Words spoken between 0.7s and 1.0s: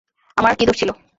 ছিল?